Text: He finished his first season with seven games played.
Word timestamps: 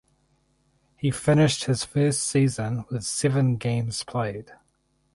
He 0.97 1.11
finished 1.11 1.65
his 1.65 1.85
first 1.85 2.23
season 2.23 2.85
with 2.89 3.03
seven 3.03 3.57
games 3.57 4.03
played. 4.03 4.51